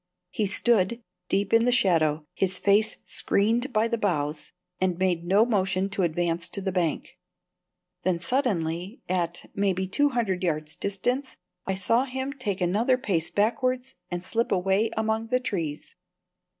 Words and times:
He 0.31 0.47
stood, 0.47 1.03
deep 1.29 1.53
in 1.53 1.65
the 1.65 1.71
shadow, 1.71 2.25
his 2.33 2.57
face 2.57 2.97
screened 3.03 3.71
by 3.71 3.87
the 3.87 3.99
boughs, 3.99 4.51
and 4.79 4.97
made 4.97 5.23
no 5.23 5.45
motion 5.45 5.89
to 5.91 6.01
advance 6.01 6.49
to 6.49 6.59
the 6.59 6.71
bank. 6.71 7.19
Then 8.01 8.17
suddenly 8.17 8.99
at, 9.07 9.45
maybe, 9.53 9.87
two 9.87 10.09
hundred 10.09 10.41
yards' 10.41 10.75
distance 10.75 11.37
I 11.67 11.75
saw 11.75 12.05
him 12.05 12.33
take 12.33 12.61
another 12.61 12.97
pace 12.97 13.29
backwards 13.29 13.93
and 14.09 14.23
slip 14.23 14.51
away 14.51 14.89
among 14.97 15.27
the 15.27 15.39
trees. 15.39 15.93